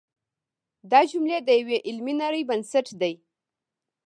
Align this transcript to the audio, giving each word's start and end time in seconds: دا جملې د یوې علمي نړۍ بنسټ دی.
دا 0.91 0.99
جملې 1.11 1.37
د 1.43 1.49
یوې 1.59 1.77
علمي 1.87 2.13
نړۍ 2.23 2.43
بنسټ 2.49 2.87
دی. 3.01 3.13